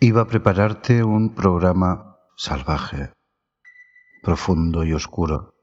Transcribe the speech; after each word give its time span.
Iba 0.00 0.22
a 0.22 0.26
prepararte 0.28 1.02
un 1.02 1.34
programa 1.34 2.20
salvaje, 2.36 3.12
profundo 4.22 4.84
y 4.84 4.92
oscuro. 4.92 5.56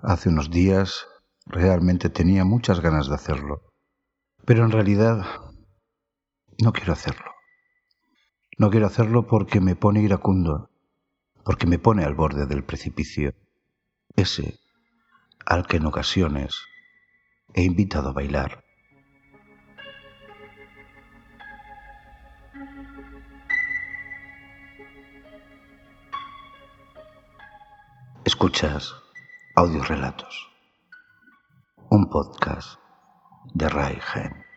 Hace 0.00 0.30
unos 0.30 0.50
días 0.50 1.06
realmente 1.44 2.08
tenía 2.08 2.46
muchas 2.46 2.80
ganas 2.80 3.06
de 3.08 3.14
hacerlo, 3.14 3.74
pero 4.46 4.64
en 4.64 4.70
realidad 4.70 5.26
no 6.62 6.72
quiero 6.72 6.94
hacerlo. 6.94 7.30
No 8.56 8.70
quiero 8.70 8.86
hacerlo 8.86 9.26
porque 9.26 9.60
me 9.60 9.76
pone 9.76 10.00
iracundo, 10.00 10.70
porque 11.44 11.66
me 11.66 11.78
pone 11.78 12.04
al 12.04 12.14
borde 12.14 12.46
del 12.46 12.64
precipicio, 12.64 13.34
ese 14.16 14.60
al 15.44 15.66
que 15.66 15.76
en 15.76 15.84
ocasiones 15.84 16.56
he 17.52 17.64
invitado 17.64 18.08
a 18.08 18.14
bailar. 18.14 18.64
Escuchas 28.28 28.94
Audiorelatos, 29.56 30.50
un 31.88 32.10
podcast 32.10 32.78
de 33.54 33.70
Rai 33.70 33.98
Gen. 34.02 34.47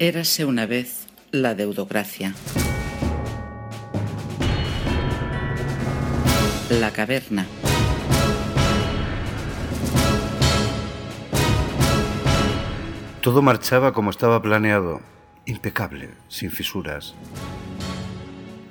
Érase 0.00 0.44
una 0.44 0.64
vez 0.64 1.08
la 1.32 1.56
deudocracia. 1.56 2.32
La 6.70 6.92
caverna. 6.92 7.48
Todo 13.22 13.42
marchaba 13.42 13.92
como 13.92 14.10
estaba 14.10 14.40
planeado, 14.40 15.00
impecable, 15.46 16.10
sin 16.28 16.52
fisuras. 16.52 17.16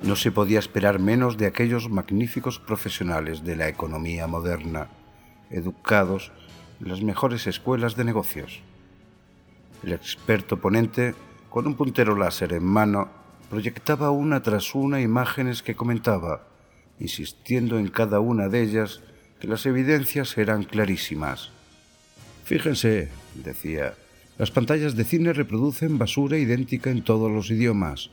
No 0.02 0.16
se 0.16 0.32
podía 0.32 0.58
esperar 0.58 0.98
menos 0.98 1.36
de 1.36 1.44
aquellos 1.44 1.90
magníficos 1.90 2.58
profesionales 2.58 3.44
de 3.44 3.54
la 3.54 3.68
economía 3.68 4.26
moderna, 4.26 4.88
educados 5.50 6.32
en 6.80 6.88
las 6.88 7.02
mejores 7.02 7.46
escuelas 7.46 7.96
de 7.96 8.04
negocios. 8.04 8.62
El 9.82 9.92
experto 9.92 10.60
ponente, 10.60 11.14
con 11.50 11.66
un 11.66 11.74
puntero 11.74 12.16
láser 12.16 12.52
en 12.52 12.64
mano, 12.64 13.08
proyectaba 13.48 14.10
una 14.10 14.42
tras 14.42 14.74
una 14.74 15.00
imágenes 15.00 15.62
que 15.62 15.76
comentaba, 15.76 16.48
insistiendo 16.98 17.78
en 17.78 17.88
cada 17.88 18.20
una 18.20 18.48
de 18.48 18.62
ellas 18.62 19.02
que 19.40 19.46
las 19.46 19.66
evidencias 19.66 20.36
eran 20.36 20.64
clarísimas. 20.64 21.50
Fíjense, 22.44 23.08
decía, 23.34 23.94
las 24.36 24.50
pantallas 24.50 24.96
de 24.96 25.04
cine 25.04 25.32
reproducen 25.32 25.98
basura 25.98 26.38
idéntica 26.38 26.90
en 26.90 27.02
todos 27.02 27.30
los 27.30 27.50
idiomas 27.50 28.10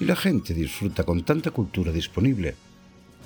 y 0.00 0.04
la 0.04 0.16
gente 0.16 0.54
disfruta 0.54 1.04
con 1.04 1.24
tanta 1.24 1.50
cultura 1.50 1.92
disponible. 1.92 2.56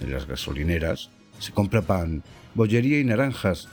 En 0.01 0.13
las 0.13 0.27
gasolineras 0.27 1.11
se 1.39 1.53
compra 1.53 1.83
pan, 1.83 2.23
bollería 2.55 2.99
y 2.99 3.05
naranjas, 3.05 3.69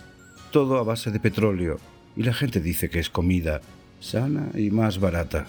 todo 0.51 0.77
a 0.77 0.83
base 0.83 1.11
de 1.11 1.19
petróleo, 1.19 1.79
y 2.15 2.23
la 2.23 2.33
gente 2.33 2.59
dice 2.59 2.89
que 2.89 2.99
es 2.99 3.09
comida 3.09 3.61
sana 4.03 4.51
y 4.53 4.69
más 4.69 4.99
barata. 4.99 5.45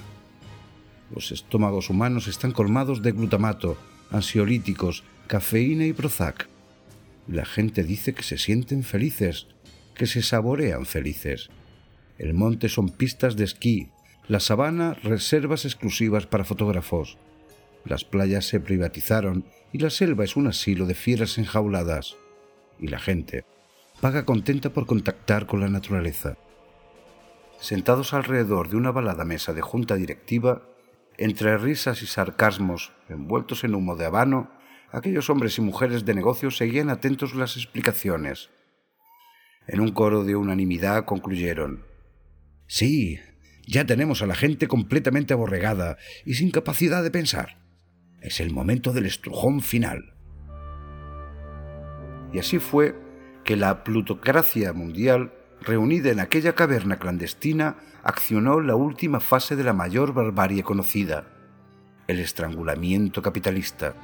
Los 1.12 1.32
estómagos 1.32 1.90
humanos 1.90 2.28
están 2.28 2.52
colmados 2.52 3.02
de 3.02 3.12
glutamato, 3.12 3.76
ansiolíticos, 4.10 5.02
cafeína 5.26 5.86
y 5.86 5.92
Prozac. 5.92 6.48
La 7.26 7.44
gente 7.44 7.82
dice 7.82 8.14
que 8.14 8.22
se 8.22 8.38
sienten 8.38 8.84
felices, 8.84 9.48
que 9.94 10.06
se 10.06 10.22
saborean 10.22 10.86
felices. 10.86 11.50
El 12.16 12.34
monte 12.34 12.68
son 12.68 12.90
pistas 12.90 13.36
de 13.36 13.44
esquí, 13.44 13.88
la 14.28 14.40
sabana 14.40 14.94
reservas 15.02 15.64
exclusivas 15.64 16.26
para 16.26 16.44
fotógrafos. 16.44 17.18
Las 17.84 18.04
playas 18.04 18.46
se 18.46 18.60
privatizaron 18.60 19.44
y 19.72 19.78
la 19.78 19.90
selva 19.90 20.24
es 20.24 20.36
un 20.36 20.46
asilo 20.46 20.86
de 20.86 20.94
fieras 20.94 21.38
enjauladas. 21.38 22.16
Y 22.78 22.86
la 22.86 23.00
gente 23.00 23.44
paga 24.00 24.24
contenta 24.24 24.70
por 24.72 24.86
contactar 24.86 25.46
con 25.46 25.60
la 25.60 25.68
naturaleza 25.68 26.36
sentados 27.64 28.12
alrededor 28.12 28.68
de 28.68 28.76
una 28.76 28.92
balada 28.92 29.24
mesa 29.24 29.54
de 29.54 29.62
junta 29.62 29.96
directiva, 29.96 30.68
entre 31.16 31.56
risas 31.56 32.02
y 32.02 32.06
sarcasmos, 32.06 32.92
envueltos 33.08 33.64
en 33.64 33.74
humo 33.74 33.96
de 33.96 34.04
habano, 34.04 34.50
aquellos 34.92 35.30
hombres 35.30 35.56
y 35.56 35.62
mujeres 35.62 36.04
de 36.04 36.12
negocios 36.12 36.58
seguían 36.58 36.90
atentos 36.90 37.34
las 37.34 37.56
explicaciones. 37.56 38.50
En 39.66 39.80
un 39.80 39.92
coro 39.92 40.24
de 40.24 40.36
unanimidad 40.36 41.06
concluyeron 41.06 41.86
Sí, 42.66 43.18
ya 43.66 43.86
tenemos 43.86 44.20
a 44.20 44.26
la 44.26 44.34
gente 44.34 44.68
completamente 44.68 45.32
aborregada 45.32 45.96
y 46.26 46.34
sin 46.34 46.50
capacidad 46.50 47.02
de 47.02 47.10
pensar. 47.10 47.62
Es 48.20 48.40
el 48.40 48.52
momento 48.52 48.92
del 48.92 49.06
estrujón 49.06 49.62
final. 49.62 50.14
Y 52.30 52.38
así 52.38 52.58
fue 52.58 52.94
que 53.42 53.56
la 53.56 53.84
plutocracia 53.84 54.74
mundial 54.74 55.32
reunida 55.64 56.10
en 56.10 56.20
aquella 56.20 56.54
caverna 56.54 56.98
clandestina, 56.98 57.76
accionó 58.02 58.60
la 58.60 58.76
última 58.76 59.20
fase 59.20 59.56
de 59.56 59.64
la 59.64 59.72
mayor 59.72 60.12
barbarie 60.12 60.62
conocida, 60.62 61.24
el 62.06 62.20
estrangulamiento 62.20 63.22
capitalista. 63.22 63.94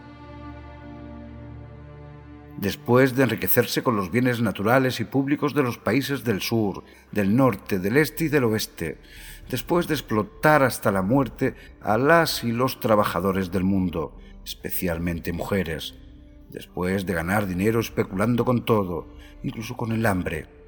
Después 2.57 3.17
de 3.17 3.23
enriquecerse 3.23 3.83
con 3.83 3.97
los 3.97 4.11
bienes 4.11 4.41
naturales 4.41 5.01
y 5.01 5.05
públicos 5.05 5.55
de 5.55 5.63
los 5.63 5.79
países 5.79 6.25
del 6.25 6.41
sur, 6.41 6.85
del 7.11 7.37
norte, 7.37 7.79
del 7.79 7.97
este 7.97 8.25
y 8.25 8.29
del 8.29 8.45
oeste, 8.45 8.99
después 9.49 9.89
de 9.89 9.95
explotar 9.95 10.63
hasta 10.63 10.93
la 10.93 11.03
muerte 11.03 11.55
a 11.81 11.97
las 11.97 12.45
y 12.45 12.53
los 12.53 12.81
trabajadores 12.81 13.51
del 13.51 13.65
mundo, 13.65 14.17
especialmente 14.45 15.33
mujeres, 15.33 15.95
después 16.51 17.07
de 17.07 17.15
ganar 17.15 17.47
dinero 17.47 17.81
especulando 17.81 18.45
con 18.45 18.65
todo, 18.65 19.09
incluso 19.43 19.77
con 19.77 19.93
el 19.93 20.05
hambre, 20.05 20.60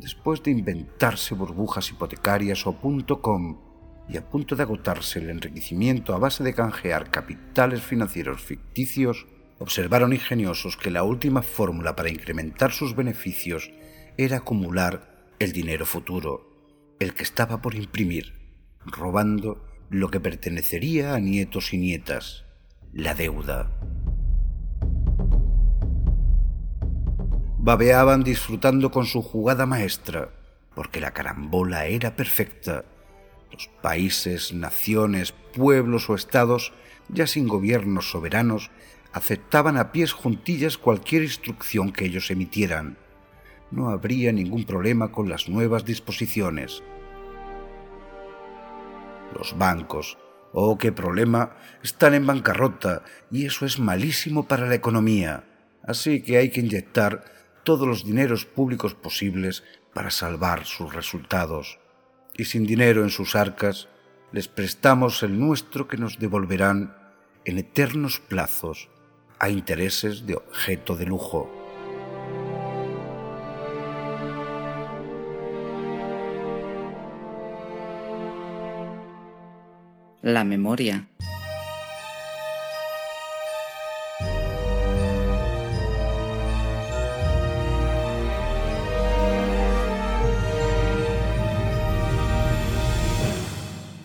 después 0.00 0.42
de 0.42 0.50
inventarse 0.50 1.34
burbujas 1.34 1.90
hipotecarias 1.90 2.66
o 2.66 2.76
.com 3.20 3.60
y 4.08 4.16
a 4.16 4.28
punto 4.28 4.56
de 4.56 4.64
agotarse 4.64 5.20
el 5.20 5.30
enriquecimiento 5.30 6.14
a 6.14 6.18
base 6.18 6.42
de 6.42 6.54
canjear 6.54 7.10
capitales 7.10 7.82
financieros 7.82 8.42
ficticios, 8.42 9.26
observaron 9.58 10.12
ingeniosos 10.12 10.76
que 10.76 10.90
la 10.90 11.04
última 11.04 11.42
fórmula 11.42 11.94
para 11.94 12.10
incrementar 12.10 12.72
sus 12.72 12.96
beneficios 12.96 13.70
era 14.16 14.38
acumular 14.38 15.28
el 15.38 15.52
dinero 15.52 15.86
futuro, 15.86 16.96
el 16.98 17.14
que 17.14 17.22
estaba 17.22 17.62
por 17.62 17.74
imprimir, 17.74 18.34
robando 18.84 19.64
lo 19.90 20.10
que 20.10 20.20
pertenecería 20.20 21.14
a 21.14 21.20
nietos 21.20 21.72
y 21.72 21.78
nietas, 21.78 22.44
la 22.92 23.14
deuda. 23.14 23.70
Babeaban 27.62 28.24
disfrutando 28.24 28.90
con 28.90 29.04
su 29.04 29.20
jugada 29.20 29.66
maestra, 29.66 30.30
porque 30.74 30.98
la 30.98 31.10
carambola 31.10 31.84
era 31.84 32.16
perfecta. 32.16 32.86
Los 33.52 33.68
países, 33.82 34.54
naciones, 34.54 35.32
pueblos 35.32 36.08
o 36.08 36.14
estados, 36.14 36.72
ya 37.10 37.26
sin 37.26 37.48
gobiernos 37.48 38.10
soberanos, 38.10 38.70
aceptaban 39.12 39.76
a 39.76 39.92
pies 39.92 40.12
juntillas 40.12 40.78
cualquier 40.78 41.22
instrucción 41.22 41.92
que 41.92 42.06
ellos 42.06 42.30
emitieran. 42.30 42.96
No 43.70 43.90
habría 43.90 44.32
ningún 44.32 44.64
problema 44.64 45.12
con 45.12 45.28
las 45.28 45.48
nuevas 45.48 45.84
disposiciones. 45.84 46.82
Los 49.36 49.58
bancos, 49.58 50.16
oh 50.54 50.78
qué 50.78 50.92
problema, 50.92 51.56
están 51.82 52.14
en 52.14 52.26
bancarrota 52.26 53.02
y 53.30 53.44
eso 53.44 53.66
es 53.66 53.78
malísimo 53.78 54.48
para 54.48 54.66
la 54.66 54.74
economía. 54.76 55.44
Así 55.82 56.22
que 56.22 56.38
hay 56.38 56.50
que 56.50 56.60
inyectar 56.60 57.39
todos 57.64 57.86
los 57.86 58.04
dineros 58.04 58.44
públicos 58.44 58.94
posibles 58.94 59.64
para 59.94 60.10
salvar 60.10 60.66
sus 60.66 60.94
resultados. 60.94 61.78
Y 62.36 62.44
sin 62.44 62.66
dinero 62.66 63.02
en 63.02 63.10
sus 63.10 63.36
arcas, 63.36 63.88
les 64.32 64.48
prestamos 64.48 65.22
el 65.22 65.38
nuestro 65.38 65.88
que 65.88 65.96
nos 65.96 66.18
devolverán 66.18 66.96
en 67.44 67.58
eternos 67.58 68.20
plazos 68.20 68.88
a 69.38 69.48
intereses 69.48 70.26
de 70.26 70.36
objeto 70.36 70.96
de 70.96 71.06
lujo. 71.06 71.50
La 80.22 80.44
memoria. 80.44 81.08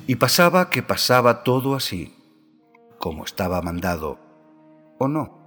Y 0.08 0.18
pasaba 0.18 0.70
que 0.70 0.84
pasaba 0.84 1.42
todo 1.42 1.74
así, 1.74 2.16
como 3.00 3.26
estaba 3.26 3.62
mandado, 3.64 4.20
o 5.00 5.08
no. 5.08 5.40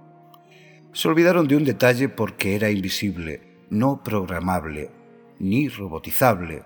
Se 0.91 1.07
olvidaron 1.07 1.47
de 1.47 1.55
un 1.55 1.63
detalle 1.63 2.09
porque 2.09 2.55
era 2.55 2.69
invisible, 2.69 3.63
no 3.69 4.03
programable, 4.03 4.91
ni 5.39 5.69
robotizable, 5.69 6.63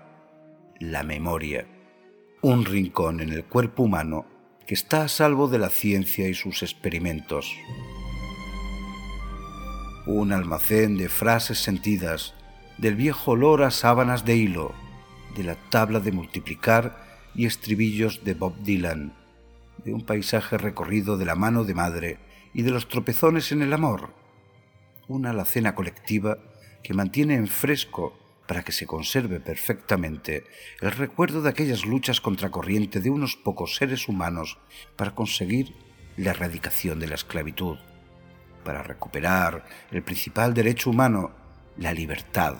la 0.80 1.04
memoria, 1.04 1.68
un 2.42 2.64
rincón 2.64 3.20
en 3.20 3.32
el 3.32 3.44
cuerpo 3.44 3.84
humano 3.84 4.26
que 4.66 4.74
está 4.74 5.04
a 5.04 5.08
salvo 5.08 5.46
de 5.46 5.58
la 5.58 5.68
ciencia 5.68 6.28
y 6.28 6.34
sus 6.34 6.64
experimentos. 6.64 7.54
Un 10.06 10.32
almacén 10.32 10.96
de 10.96 11.08
frases 11.08 11.58
sentidas, 11.58 12.34
del 12.76 12.96
viejo 12.96 13.32
olor 13.32 13.62
a 13.62 13.70
sábanas 13.70 14.24
de 14.24 14.34
hilo, 14.34 14.72
de 15.36 15.44
la 15.44 15.54
tabla 15.70 16.00
de 16.00 16.10
multiplicar 16.10 17.13
y 17.34 17.46
estribillos 17.46 18.24
de 18.24 18.34
Bob 18.34 18.54
Dylan, 18.62 19.12
de 19.84 19.92
un 19.92 20.04
paisaje 20.04 20.58
recorrido 20.58 21.16
de 21.16 21.24
la 21.24 21.34
mano 21.34 21.64
de 21.64 21.74
madre 21.74 22.18
y 22.52 22.62
de 22.62 22.70
los 22.70 22.88
tropezones 22.88 23.52
en 23.52 23.62
el 23.62 23.72
amor. 23.72 24.14
Una 25.08 25.30
alacena 25.30 25.74
colectiva 25.74 26.38
que 26.82 26.94
mantiene 26.94 27.34
en 27.34 27.48
fresco 27.48 28.18
para 28.46 28.62
que 28.62 28.72
se 28.72 28.86
conserve 28.86 29.40
perfectamente 29.40 30.44
el 30.80 30.92
recuerdo 30.92 31.42
de 31.42 31.48
aquellas 31.48 31.84
luchas 31.84 32.20
contracorriente 32.20 33.00
de 33.00 33.10
unos 33.10 33.36
pocos 33.36 33.76
seres 33.76 34.08
humanos 34.08 34.58
para 34.96 35.14
conseguir 35.14 35.74
la 36.16 36.30
erradicación 36.30 37.00
de 37.00 37.08
la 37.08 37.14
esclavitud, 37.14 37.78
para 38.64 38.82
recuperar 38.82 39.64
el 39.90 40.02
principal 40.02 40.54
derecho 40.54 40.90
humano, 40.90 41.32
la 41.78 41.92
libertad. 41.92 42.56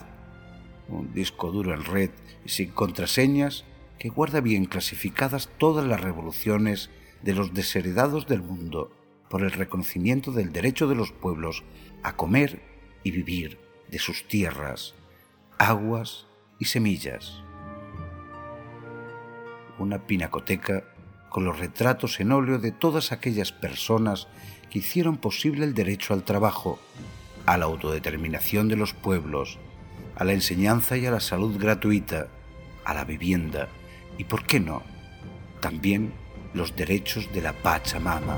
Un 0.87 1.13
disco 1.13 1.51
duro 1.51 1.73
en 1.73 1.83
red 1.83 2.11
y 2.45 2.49
sin 2.49 2.71
contraseñas 2.71 3.63
que 3.99 4.09
guarda 4.09 4.41
bien 4.41 4.65
clasificadas 4.65 5.49
todas 5.57 5.85
las 5.85 6.01
revoluciones 6.01 6.89
de 7.21 7.33
los 7.33 7.53
desheredados 7.53 8.27
del 8.27 8.41
mundo 8.41 8.91
por 9.29 9.41
el 9.41 9.51
reconocimiento 9.51 10.31
del 10.31 10.51
derecho 10.51 10.87
de 10.87 10.95
los 10.95 11.11
pueblos 11.11 11.63
a 12.03 12.15
comer 12.15 12.61
y 13.03 13.11
vivir 13.11 13.59
de 13.89 13.99
sus 13.99 14.27
tierras, 14.27 14.93
aguas 15.57 16.27
y 16.59 16.65
semillas. 16.65 17.41
Una 19.79 20.05
pinacoteca 20.05 20.83
con 21.29 21.43
los 21.43 21.59
retratos 21.59 22.19
en 22.19 22.31
óleo 22.31 22.59
de 22.59 22.71
todas 22.71 23.11
aquellas 23.11 23.51
personas 23.51 24.27
que 24.69 24.79
hicieron 24.79 25.17
posible 25.17 25.65
el 25.65 25.73
derecho 25.73 26.13
al 26.13 26.23
trabajo, 26.23 26.79
a 27.45 27.57
la 27.57 27.65
autodeterminación 27.65 28.67
de 28.67 28.77
los 28.77 28.93
pueblos, 28.93 29.59
a 30.15 30.23
la 30.23 30.33
enseñanza 30.33 30.97
y 30.97 31.05
a 31.05 31.11
la 31.11 31.19
salud 31.19 31.57
gratuita, 31.59 32.27
a 32.85 32.93
la 32.93 33.03
vivienda 33.03 33.67
y, 34.17 34.23
por 34.23 34.45
qué 34.45 34.59
no, 34.59 34.81
también 35.61 36.13
los 36.53 36.75
derechos 36.75 37.31
de 37.33 37.41
la 37.41 37.53
Pachamama. 37.53 38.37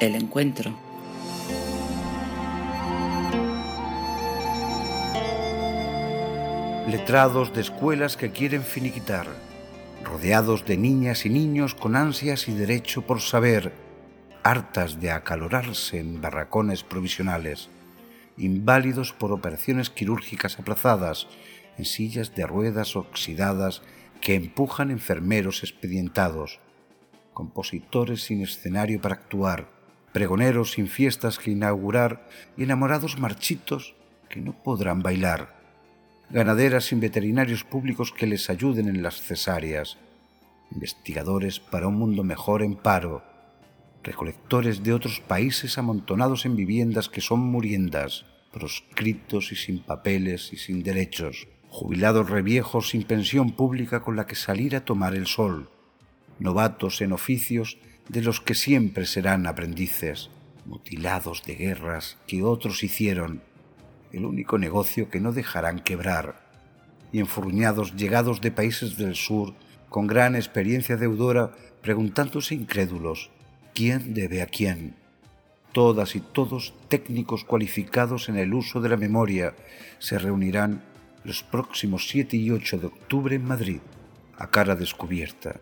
El 0.00 0.16
encuentro. 0.16 0.93
Letrados 6.88 7.54
de 7.54 7.62
escuelas 7.62 8.18
que 8.18 8.30
quieren 8.30 8.62
finiquitar, 8.62 9.26
rodeados 10.04 10.66
de 10.66 10.76
niñas 10.76 11.24
y 11.24 11.30
niños 11.30 11.74
con 11.74 11.96
ansias 11.96 12.46
y 12.46 12.52
derecho 12.52 13.06
por 13.06 13.22
saber, 13.22 13.72
hartas 14.42 15.00
de 15.00 15.10
acalorarse 15.10 15.98
en 15.98 16.20
barracones 16.20 16.84
provisionales, 16.84 17.70
inválidos 18.36 19.14
por 19.14 19.32
operaciones 19.32 19.88
quirúrgicas 19.88 20.58
aplazadas, 20.58 21.26
en 21.78 21.86
sillas 21.86 22.34
de 22.34 22.46
ruedas 22.46 22.96
oxidadas 22.96 23.80
que 24.20 24.34
empujan 24.34 24.90
enfermeros 24.90 25.62
expedientados, 25.62 26.60
compositores 27.32 28.24
sin 28.24 28.42
escenario 28.42 29.00
para 29.00 29.14
actuar, 29.14 29.70
pregoneros 30.12 30.72
sin 30.72 30.88
fiestas 30.88 31.38
que 31.38 31.52
inaugurar 31.52 32.28
y 32.58 32.64
enamorados 32.64 33.18
marchitos 33.18 33.96
que 34.28 34.42
no 34.42 34.62
podrán 34.62 35.02
bailar, 35.02 35.53
ganaderas 36.34 36.86
sin 36.86 36.98
veterinarios 36.98 37.62
públicos 37.62 38.10
que 38.10 38.26
les 38.26 38.50
ayuden 38.50 38.88
en 38.88 39.04
las 39.04 39.22
cesáreas, 39.22 39.98
investigadores 40.72 41.60
para 41.60 41.86
un 41.86 41.94
mundo 41.94 42.24
mejor 42.24 42.64
en 42.64 42.74
paro, 42.74 43.22
recolectores 44.02 44.82
de 44.82 44.94
otros 44.94 45.20
países 45.20 45.78
amontonados 45.78 46.44
en 46.44 46.56
viviendas 46.56 47.08
que 47.08 47.20
son 47.20 47.38
muriendas, 47.38 48.26
proscritos 48.52 49.52
y 49.52 49.54
sin 49.54 49.78
papeles 49.78 50.52
y 50.52 50.56
sin 50.56 50.82
derechos, 50.82 51.46
jubilados 51.68 52.28
reviejos 52.28 52.88
sin 52.88 53.04
pensión 53.04 53.52
pública 53.52 54.02
con 54.02 54.16
la 54.16 54.26
que 54.26 54.34
salir 54.34 54.74
a 54.74 54.84
tomar 54.84 55.14
el 55.14 55.28
sol, 55.28 55.70
novatos 56.40 57.00
en 57.00 57.12
oficios 57.12 57.78
de 58.08 58.22
los 58.22 58.40
que 58.40 58.56
siempre 58.56 59.06
serán 59.06 59.46
aprendices, 59.46 60.30
mutilados 60.66 61.44
de 61.44 61.54
guerras 61.54 62.18
que 62.26 62.42
otros 62.42 62.82
hicieron, 62.82 63.40
el 64.16 64.24
único 64.24 64.58
negocio 64.58 65.08
que 65.08 65.20
no 65.20 65.32
dejarán 65.32 65.80
quebrar, 65.80 66.42
y 67.12 67.20
enfurruñados 67.20 67.96
llegados 67.96 68.40
de 68.40 68.50
países 68.50 68.96
del 68.96 69.14
sur, 69.14 69.54
con 69.88 70.06
gran 70.06 70.34
experiencia 70.34 70.96
deudora, 70.96 71.52
preguntándose 71.82 72.54
incrédulos, 72.54 73.30
¿quién 73.74 74.14
debe 74.14 74.42
a 74.42 74.46
quién? 74.46 74.96
Todas 75.72 76.16
y 76.16 76.20
todos 76.20 76.74
técnicos 76.88 77.44
cualificados 77.44 78.28
en 78.28 78.36
el 78.36 78.54
uso 78.54 78.80
de 78.80 78.88
la 78.88 78.96
memoria 78.96 79.54
se 79.98 80.18
reunirán 80.18 80.82
los 81.24 81.42
próximos 81.42 82.08
7 82.08 82.36
y 82.36 82.50
8 82.50 82.78
de 82.78 82.86
octubre 82.86 83.36
en 83.36 83.44
Madrid, 83.44 83.80
a 84.36 84.50
cara 84.50 84.76
descubierta 84.76 85.60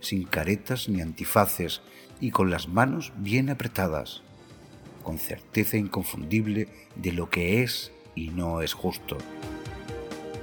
sin 0.00 0.24
caretas 0.24 0.88
ni 0.88 1.00
antifaces 1.00 1.82
y 2.20 2.30
con 2.30 2.50
las 2.50 2.68
manos 2.68 3.12
bien 3.16 3.50
apretadas, 3.50 4.22
con 5.06 5.18
certeza 5.18 5.76
inconfundible 5.76 6.66
de 6.96 7.12
lo 7.12 7.30
que 7.30 7.62
es 7.62 7.92
y 8.16 8.30
no 8.30 8.60
es 8.60 8.74
justo, 8.74 9.16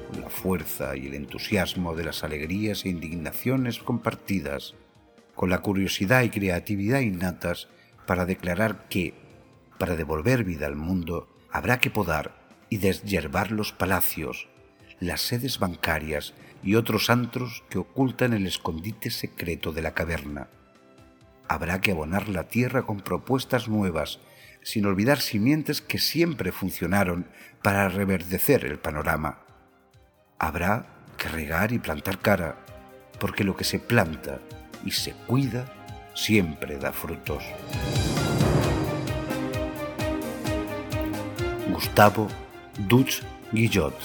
con 0.10 0.22
la 0.22 0.30
fuerza 0.30 0.96
y 0.96 1.08
el 1.08 1.16
entusiasmo 1.16 1.96
de 1.96 2.06
las 2.06 2.24
alegrías 2.24 2.86
e 2.86 2.90
indignaciones 2.90 3.80
compartidas, 3.80 4.74
con 5.36 5.50
la 5.50 5.58
curiosidad 5.58 6.24
y 6.24 6.30
creatividad 6.30 7.02
innatas 7.02 7.68
para 8.08 8.26
declarar 8.26 8.88
que, 8.88 9.14
para 9.80 9.98
devolver 9.98 10.46
vida 10.46 10.66
al 10.66 10.78
mundo, 10.78 11.28
habrá 11.52 11.80
que 11.80 11.92
podar 11.92 12.34
y 12.70 12.78
deshiervar 12.78 13.52
los 13.52 13.74
palacios, 13.74 14.48
las 15.02 15.20
sedes 15.20 15.60
bancarias 15.60 16.36
y 16.64 16.76
otros 16.76 17.10
antros 17.10 17.66
que 17.70 17.80
ocultan 17.80 18.32
el 18.32 18.48
escondite 18.48 19.12
secreto 19.12 19.74
de 19.74 19.82
la 19.82 19.94
caverna. 19.94 20.48
Habrá 21.50 21.82
que 21.82 21.92
abonar 21.92 22.30
la 22.30 22.48
tierra 22.48 22.84
con 22.84 23.02
propuestas 23.02 23.68
nuevas, 23.68 24.22
sin 24.64 24.86
olvidar 24.86 25.20
simientes 25.20 25.82
que 25.82 26.00
siempre 26.00 26.52
funcionaron 26.52 27.28
para 27.62 27.90
reverdecer 27.90 28.66
el 28.66 28.80
panorama. 28.80 29.40
Habrá 30.40 30.88
que 31.18 31.30
regar 31.30 31.72
y 31.72 31.80
plantar 31.80 32.20
cara, 32.20 32.56
porque 33.20 33.44
lo 33.44 33.56
que 33.56 33.64
se 33.64 33.80
planta 33.80 34.40
y 34.84 34.92
se 34.92 35.14
cuida 35.28 35.66
siempre 36.14 36.78
da 36.78 36.92
frutos. 36.92 37.44
Gustavo 41.70 42.28
Dutch 42.88 43.22
Guillot 43.52 43.96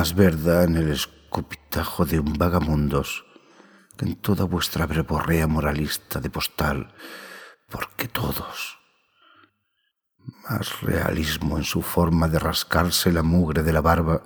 Más 0.00 0.14
verdad 0.14 0.64
en 0.64 0.76
el 0.76 0.92
escupitajo 0.92 2.06
de 2.06 2.18
un 2.18 2.32
vagamundos 2.32 3.26
que 3.98 4.06
en 4.06 4.16
toda 4.16 4.46
vuestra 4.46 4.86
breborrea 4.86 5.46
moralista 5.46 6.20
de 6.20 6.30
postal, 6.30 6.94
porque 7.68 8.08
todos. 8.08 8.78
Más 10.48 10.80
realismo 10.80 11.58
en 11.58 11.64
su 11.64 11.82
forma 11.82 12.28
de 12.28 12.38
rascarse 12.38 13.12
la 13.12 13.22
mugre 13.22 13.62
de 13.62 13.74
la 13.74 13.82
barba 13.82 14.22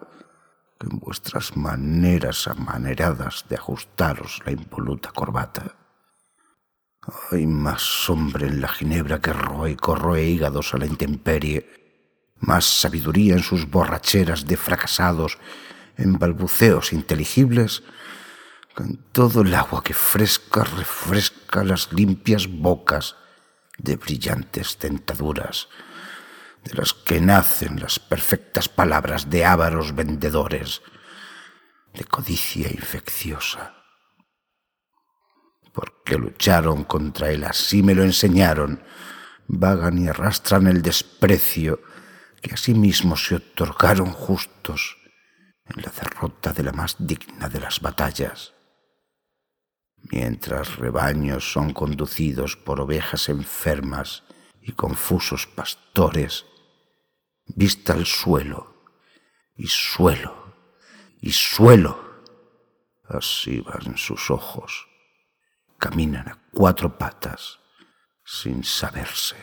que 0.79 0.87
en 0.87 1.01
vuestras 1.01 1.57
maneras 1.57 2.47
amaneradas 2.47 3.45
de 3.49 3.57
ajustaros 3.57 4.43
la 4.47 4.53
impoluta 4.53 5.11
corbata. 5.11 5.75
Hay 7.33 7.49
más 7.49 8.09
hombre 8.09 8.47
en 8.47 8.61
la 8.61 8.69
ginebra 8.69 9.21
que 9.21 9.33
roe 9.33 9.73
y 9.73 9.75
corroe 9.75 10.23
hígados 10.23 10.73
a 10.73 10.79
la 10.79 10.87
intemperie, 10.87 11.84
más 12.47 12.65
sabiduría 12.65 13.35
en 13.35 13.43
sus 13.43 13.69
borracheras 13.69 14.47
de 14.47 14.57
fracasados, 14.57 15.39
en 15.97 16.19
balbuceos 16.19 16.93
inteligibles, 16.93 17.83
en 18.77 18.97
todo 19.13 19.43
el 19.43 19.55
agua 19.55 19.83
que 19.83 19.95
fresca 19.95 20.65
refresca 20.65 21.65
las 21.65 21.93
limpias 21.93 22.49
bocas 22.49 23.17
de 23.79 23.97
brillantes 23.97 24.79
tentaduras, 24.79 25.69
de 26.65 26.75
las 26.75 26.95
que 26.95 27.21
nacen 27.21 27.81
las 27.81 27.99
perfectas 27.99 28.69
palabras 28.69 29.31
de 29.31 29.45
ávaros 29.45 29.95
vendedores, 29.95 30.83
de 31.93 32.05
codicia 32.05 32.69
infecciosa. 32.69 33.75
Porque 35.73 36.17
lucharon 36.17 36.85
contra 36.85 37.31
él, 37.31 37.45
así 37.45 37.83
me 37.83 37.95
lo 37.95 38.03
enseñaron, 38.03 38.83
vagan 39.47 39.99
y 39.99 40.09
arrastran 40.09 40.67
el 40.67 40.83
desprecio 40.83 41.81
que 42.45 42.53
asimismo 42.53 43.17
se 43.17 43.37
otorgaron 43.37 44.13
justos 44.13 44.99
en 45.65 45.83
la 45.83 45.91
derrota 45.91 46.53
de 46.53 46.63
la 46.63 46.73
más 46.73 46.97
digna 46.99 47.49
de 47.49 47.59
las 47.59 47.81
batallas. 47.81 48.53
Mientras 50.13 50.77
rebaños 50.77 51.51
son 51.51 51.73
conducidos 51.73 52.57
por 52.57 52.81
ovejas 52.81 53.31
enfermas 53.31 54.25
y 54.61 54.73
confusos 54.73 55.47
pastores, 55.47 56.45
vista 57.47 57.95
al 57.95 58.05
suelo 58.05 58.85
y 59.57 59.67
suelo 59.69 60.55
y 61.23 61.33
suelo, 61.33 61.99
así 63.09 63.61
van 63.61 63.97
sus 63.97 64.31
ojos 64.31 64.87
caminan 65.79 66.29
a 66.29 66.39
cuatro 66.53 66.97
patas 66.97 67.59
sin 68.25 68.65
saberse. 68.65 69.37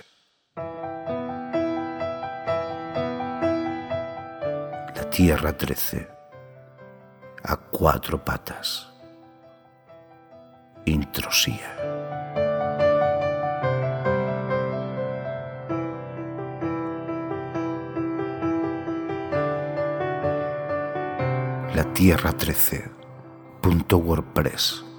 Tierra 5.11 5.51
trece 5.51 6.07
a 7.43 7.57
cuatro 7.57 8.23
patas. 8.23 8.89
Introsía. 10.85 11.75
La 21.75 21.83
Tierra 21.93 22.31
trece. 22.31 22.89
Punto 23.59 23.97
WordPress. 23.97 24.90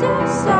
so 0.00 0.06
sorry. 0.24 0.59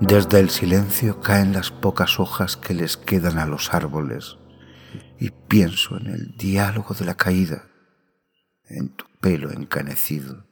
Desde 0.00 0.40
el 0.40 0.50
silencio 0.50 1.22
caen 1.22 1.54
las 1.54 1.70
pocas 1.70 2.20
hojas 2.20 2.58
que 2.58 2.74
les 2.74 2.98
quedan 2.98 3.38
a 3.38 3.46
los 3.46 3.72
árboles 3.72 4.36
y 5.18 5.30
pienso 5.30 5.96
en 5.96 6.08
el 6.08 6.36
diálogo 6.36 6.94
de 6.94 7.06
la 7.06 7.14
caída, 7.14 7.70
en 8.68 8.90
tu 8.90 9.06
pelo 9.22 9.50
encanecido, 9.50 10.46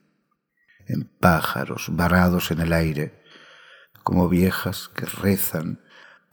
en 0.86 1.04
pájaros 1.04 1.88
varados 1.90 2.50
en 2.52 2.62
el 2.62 2.72
aire, 2.72 3.22
como 4.02 4.30
viejas 4.30 4.88
que 4.88 5.04
rezan, 5.04 5.84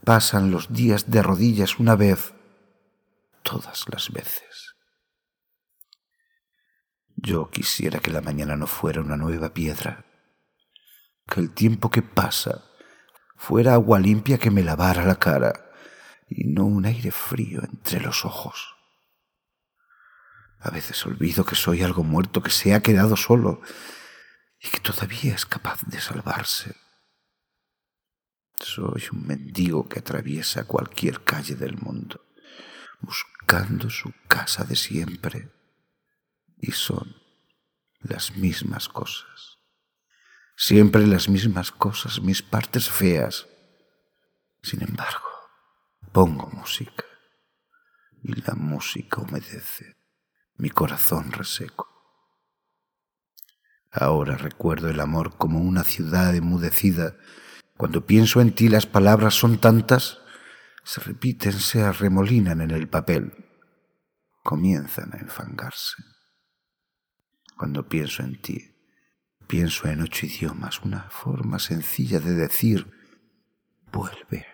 pasan 0.06 0.50
los 0.50 0.72
días 0.72 1.12
de 1.12 1.22
rodillas 1.22 1.80
una 1.80 1.98
vez, 1.98 2.34
todas 3.44 3.90
las 3.92 4.10
veces. 4.10 4.78
Yo 7.18 7.50
quisiera 7.50 8.00
que 8.00 8.12
la 8.12 8.22
mañana 8.22 8.56
no 8.56 8.68
fuera 8.68 9.02
una 9.02 9.18
nueva 9.18 9.54
piedra, 9.54 10.06
que 11.28 11.42
el 11.42 11.52
tiempo 11.52 11.92
que 11.92 12.02
pasa 12.02 12.71
fuera 13.42 13.74
agua 13.74 14.00
limpia 14.00 14.38
que 14.38 14.52
me 14.52 14.64
lavara 14.64 15.04
la 15.04 15.16
cara 15.16 15.72
y 16.30 16.44
no 16.44 16.64
un 16.64 16.86
aire 16.86 17.10
frío 17.10 17.62
entre 17.64 18.00
los 18.00 18.24
ojos. 18.24 18.76
A 20.60 20.70
veces 20.70 21.04
olvido 21.08 21.44
que 21.44 21.56
soy 21.56 21.82
algo 21.82 22.04
muerto 22.04 22.44
que 22.44 22.52
se 22.52 22.76
ha 22.76 22.84
quedado 22.84 23.18
solo 23.18 23.62
y 24.60 24.68
que 24.70 24.80
todavía 24.80 25.34
es 25.34 25.48
capaz 25.48 25.82
de 25.88 26.00
salvarse. 26.00 26.76
Soy 28.60 29.06
un 29.12 29.26
mendigo 29.26 29.90
que 29.90 30.00
atraviesa 30.00 30.66
cualquier 30.66 31.24
calle 31.24 31.56
del 31.56 31.78
mundo, 31.78 32.24
buscando 33.00 33.90
su 33.90 34.14
casa 34.28 34.66
de 34.66 34.76
siempre. 34.76 35.50
Y 36.60 36.74
son 36.74 37.16
las 38.02 38.36
mismas 38.36 38.88
cosas. 38.88 39.51
Siempre 40.64 41.08
las 41.08 41.28
mismas 41.28 41.72
cosas, 41.72 42.22
mis 42.22 42.44
partes 42.44 42.88
feas. 42.88 43.48
Sin 44.62 44.84
embargo, 44.84 45.28
pongo 46.12 46.52
música 46.52 47.04
y 48.22 48.40
la 48.44 48.54
música 48.54 49.22
humedece 49.22 49.98
mi 50.58 50.70
corazón 50.70 51.32
reseco. 51.32 51.90
Ahora 53.90 54.38
recuerdo 54.38 54.92
el 54.92 55.00
amor 55.00 55.36
como 55.36 55.60
una 55.60 55.84
ciudad 55.84 56.36
emudecida. 56.36 57.18
Cuando 57.76 58.06
pienso 58.06 58.40
en 58.40 58.54
ti 58.54 58.70
las 58.70 58.86
palabras 58.86 59.34
son 59.34 59.58
tantas, 59.58 60.20
se 60.84 61.02
repiten, 61.02 61.54
se 61.54 61.82
arremolinan 61.82 62.62
en 62.62 62.70
el 62.70 62.88
papel, 62.88 63.34
comienzan 64.44 65.12
a 65.16 65.18
enfangarse. 65.18 66.04
Cuando 67.58 67.90
pienso 67.90 68.22
en 68.22 68.40
ti, 68.40 68.71
pienso 69.52 69.90
en 69.90 70.02
ocho 70.02 70.26
idiomas, 70.26 70.80
una 70.80 71.10
forma 71.10 71.60
sencilla 71.60 72.22
de 72.22 72.36
decir, 72.36 72.88
vuelve. 73.92 74.46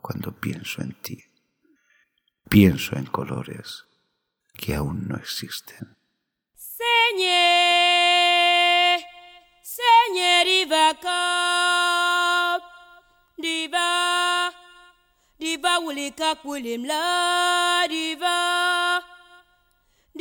Cuando 0.00 0.32
pienso 0.32 0.82
en 0.82 1.00
ti, 1.00 1.22
pienso 2.48 2.96
en 2.96 3.06
colores 3.06 3.84
que 4.54 4.74
aún 4.74 5.06
no 5.06 5.14
existen. 5.14 5.96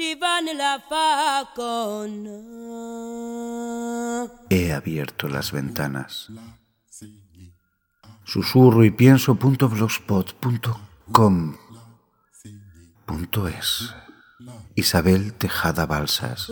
Ni 0.02 0.54
la 0.56 0.82
facona. 0.90 2.38
He 4.50 4.74
abierto 4.74 5.28
las 5.28 5.52
ventanas. 5.52 6.28
Susurro 8.26 8.84
y 8.84 8.92
pienso 8.92 9.36
punto 9.36 9.70
blogspot 9.70 10.34
punto 10.36 10.80
com 11.12 11.56
punto 13.06 13.48
es. 13.48 13.94
Isabel 14.76 15.34
Tejada 15.34 15.86
Balsas. 15.86 16.50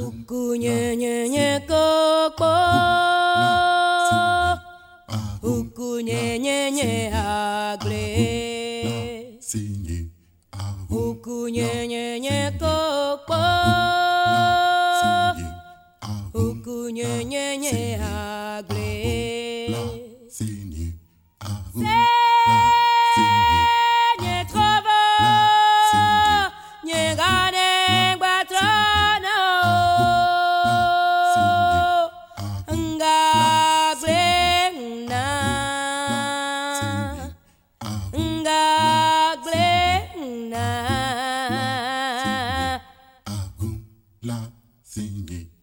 singing. 44.99 45.58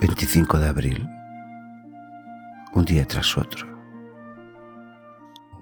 ...25 0.00 0.58
de 0.58 0.68
abril... 0.68 1.08
...un 2.72 2.84
día 2.86 3.06
tras 3.06 3.36
otro... 3.36 3.66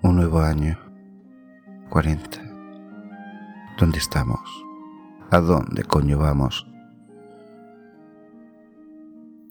...un 0.02 0.14
nuevo 0.14 0.40
año... 0.40 0.78
...40... 1.90 2.48
¿Dónde 3.78 3.98
estamos? 3.98 4.40
¿A 5.30 5.38
dónde 5.38 5.82
coño 5.82 6.18
vamos? 6.18 6.66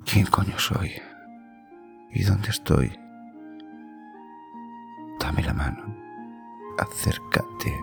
¿Quién 0.06 0.26
coño 0.26 0.58
soy? 0.58 0.91
¿Y 2.12 2.23
dónde 2.23 2.50
estoy? 2.50 2.97
Dame 5.19 5.43
la 5.43 5.54
mano. 5.54 5.84
Acércate. 6.78 7.80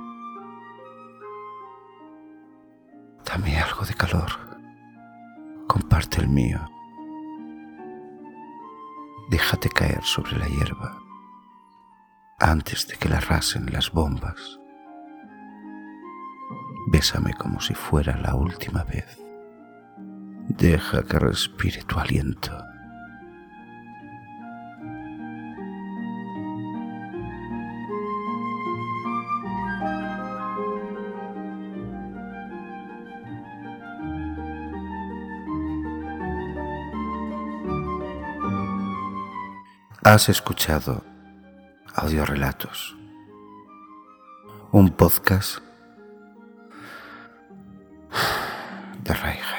Dame 3.25 3.59
algo 3.59 3.85
de 3.85 3.95
calor. 3.95 4.31
Comparte 5.67 6.21
el 6.21 6.29
mío. 6.29 6.73
Déjate 9.30 9.68
caer 9.68 10.02
sobre 10.02 10.38
la 10.38 10.46
hierba 10.48 10.98
antes 12.38 12.87
de 12.88 12.96
que 12.96 13.08
la 13.08 13.20
rasen 13.20 13.72
las 13.72 13.90
bombas. 13.90 14.58
Bésame 16.88 17.32
como 17.34 17.60
si 17.60 17.74
fuera 17.74 18.16
la 18.18 18.34
última 18.34 18.84
vez. 18.84 19.18
Deja 20.48 21.02
que 21.04 21.18
respire 21.18 21.82
tu 21.84 21.98
aliento. 21.98 22.73
Has 40.07 40.29
escuchado 40.29 41.03
Audiorelatos, 41.95 42.95
un 44.71 44.90
podcast 44.90 45.61
de 49.03 49.14
Raiga. 49.14 49.54